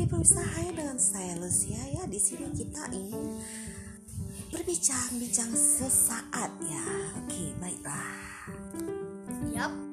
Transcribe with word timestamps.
Berusaha 0.00 0.16
pengusaha 0.16 0.72
dengan 0.72 0.96
saya 0.96 1.36
Lucia 1.36 1.82
ya 1.92 2.08
di 2.08 2.16
sini 2.16 2.48
kita 2.56 2.88
ingin 2.88 3.36
berbincang-bincang 4.48 5.52
sesaat 5.52 6.56
ya. 6.64 6.84
Oke 7.20 7.52
baiklah. 7.60 8.48
Yap. 9.52 9.89